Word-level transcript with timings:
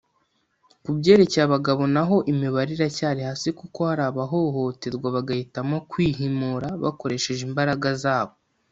Ku 0.83 0.89
byerekeye 0.97 1.43
abagabo 1.47 1.83
naho 1.95 2.15
imibare 2.31 2.69
iracyari 2.77 3.21
hasi 3.27 3.49
kuko 3.59 3.79
hari 3.89 4.03
abahohoterwa 4.09 5.07
bagahitamo 5.15 5.75
kwihimura 5.91 6.67
bakoresheje 6.83 7.41
imbaraga 7.49 7.89
zabo 8.03 8.33